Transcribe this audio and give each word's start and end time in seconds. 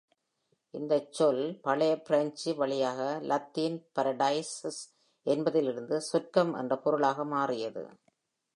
இந்த 0.73 1.07
சொல் 1.09 1.59
"பழைய 1.61 1.93
பிரஞ்சு" 2.01 2.55
வழியாக 2.55 3.19
"லத்தீன்" 3.21 3.77
பாரடைசஸ் 3.95 4.81
"என்பதிலிருந்து" 5.25 6.01
சொர்க்கம் 6.01 6.53
"என்ற 6.53 6.75
பொருளாக 6.77 7.25
மாறியது. 7.25 7.83